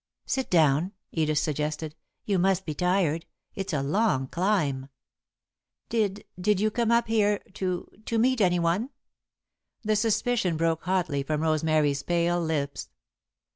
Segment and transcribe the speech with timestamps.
[0.25, 1.93] "Sit down," Edith suggested.
[2.25, 3.27] "You must be tired.
[3.53, 4.89] It's a long climb."
[5.89, 8.89] "Did did you come up here to to meet anyone?"
[9.83, 12.89] The suspicion broke hotly from Rosemary's pale lips.